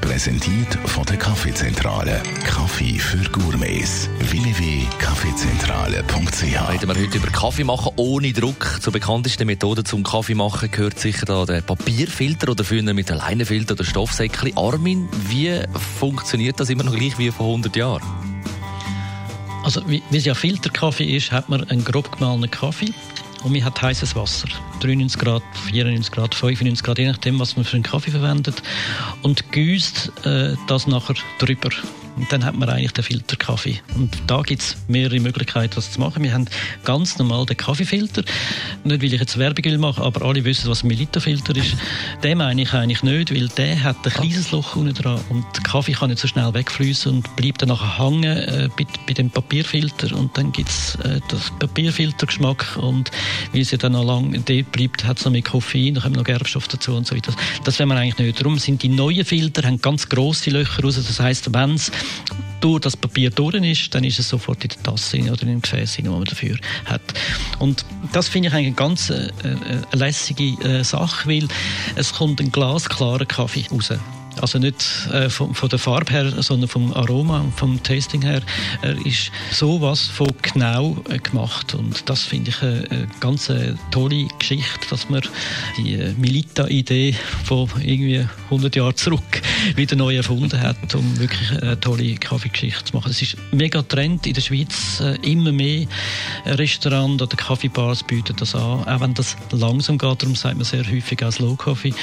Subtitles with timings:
[0.00, 2.22] Präsentiert von der Kaffeezentrale.
[2.44, 4.08] Kaffee für Gourmets.
[4.18, 8.78] www.kaffeezentrale.ch Reden wir heute über Kaffee machen ohne Druck.
[8.80, 13.20] Zur bekanntesten Methode zum Kaffee machen gehört sicher da der Papierfilter oder früher mit einem
[13.20, 14.56] Leinenfilter oder Stoffsäckchen.
[14.56, 15.60] Armin, wie
[15.98, 18.02] funktioniert das immer noch gleich wie vor 100 Jahren?
[19.64, 22.92] Also, wie, wie es ja Filterkaffee ist, hat man einen grob gemahlenen Kaffee
[23.44, 24.48] und man hat heißes Wasser.
[24.80, 28.62] 93 Grad, 94 Grad, 95 Grad, je nachdem, was man für einen Kaffee verwendet.
[29.22, 31.70] Und gießt äh, das nachher drüber.
[32.16, 33.80] Und dann hat man eigentlich den Filterkaffee.
[33.96, 36.22] Und da gibt es mehrere Möglichkeiten, das zu machen.
[36.22, 36.46] Wir haben
[36.84, 38.22] ganz normal den Kaffeefilter.
[38.84, 41.76] Nicht, weil ich jetzt Werbung will machen, aber alle wissen, was ein Melita-Filter ist.
[42.22, 45.62] Den meine ich eigentlich nicht, weil der hat ein kleines Loch unten dran und der
[45.62, 49.30] Kaffee kann nicht so schnell wegfließen und bleibt dann nachher hängen äh, bei, bei, dem
[49.30, 50.16] Papierfilter.
[50.16, 53.10] Und dann gibt es äh, das Papierfiltergeschmack und
[53.52, 56.16] weil es ja dann noch lange dort bleibt, hat es noch mehr Koffein, dann kommen
[56.16, 57.32] noch Gerbstoff dazu und so weiter.
[57.64, 58.40] Das, will man eigentlich nicht.
[58.40, 60.96] Darum sind die neuen Filter haben ganz grosse Löcher raus.
[60.96, 61.90] Das heisst, wenn es
[62.60, 65.62] durch das Papier durch ist, dann ist es sofort in der Tasse oder in dem
[65.62, 67.02] Gefäß, das man dafür hat.
[67.58, 71.46] Und das finde ich eigentlich eine ganz äh, äh, lässige äh, Sache, weil
[71.94, 73.92] es kommt ein glasklarer Kaffee raus.
[74.40, 78.42] Also nicht äh, von, von, der Farbe her, sondern vom Aroma, vom Tasting her.
[78.82, 81.74] Er ist sowas von genau äh, gemacht.
[81.74, 85.22] Und das finde ich eine, eine ganz äh, tolle Geschichte, dass man
[85.76, 87.14] die äh, Milita-Idee
[87.44, 89.42] von irgendwie 100 Jahren zurück
[89.76, 93.10] wieder neu erfunden hat, um wirklich eine tolle Kaffeegeschichte zu machen.
[93.10, 95.00] Es ist mega Trend in der Schweiz.
[95.00, 95.86] Äh, immer mehr
[96.46, 98.84] Restaurants oder Kaffeebars bieten das an.
[98.84, 101.90] Auch wenn das langsam geht, darum sagt man sehr häufig auch Slow Coffee.
[101.90, 101.94] Mhm.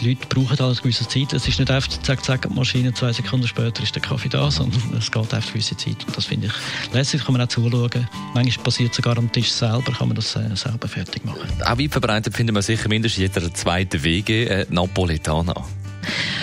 [0.00, 1.32] Die Leute brauchen alles eine gewisse Zeit.
[1.32, 4.50] Es ist nicht einfach zack, zack, die Maschine, zwei Sekunden später ist der Kaffee da,
[4.50, 6.04] sondern es geht einfach eine gewisse Zeit.
[6.06, 8.08] Und das finde ich lässig, kann man auch zuschauen.
[8.34, 11.48] Manchmal passiert sogar am Tisch selber, kann man das äh, selber fertig machen.
[11.64, 15.54] Auch weit verbreitet finden wir sicher mindestens jeder zweite Wege äh, Napoletana.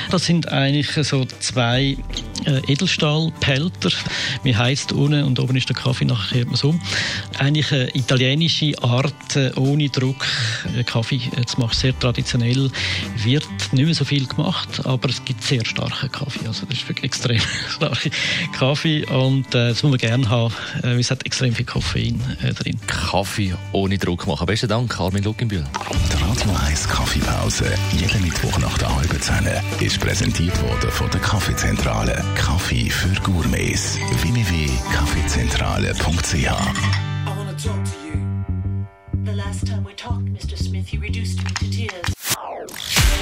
[0.09, 1.97] Das sind eigentlich so zwei
[2.45, 3.90] äh, Edelstahlpelter.
[4.44, 6.75] Wie heißt unten und oben ist der Kaffee, nachher kehrt man so.
[7.38, 10.25] Eigentlich eine italienische Art, äh, ohne Druck
[10.78, 11.75] äh, Kaffee äh, zu machen.
[11.75, 12.72] Sehr traditionell.
[13.17, 16.47] Wird nicht mehr so viel gemacht, aber es gibt sehr starken Kaffee.
[16.47, 18.09] Also das ist wirklich extrem starker
[18.57, 20.53] Kaffee und äh, das muss man gerne haben.
[20.84, 22.79] Äh, es hat extrem viel Koffein äh, drin.
[22.88, 24.46] Kaffee ohne Druck machen.
[24.46, 25.66] Besten Dank, Armin Luckenbühl.
[26.78, 29.50] 1 Kaffeepause, jeden Mittwoch nach der halben Zehn,
[29.80, 32.24] ist präsentiert worden von der Kaffeezentrale.
[32.36, 33.98] Kaffee für Gourmets.
[34.22, 36.52] www.kaffeezentrale.ch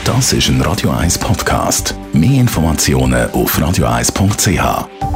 [0.03, 1.95] Das ist ein Radio 1 Podcast.
[2.11, 5.14] Mehr Informationen auf radio1.ch.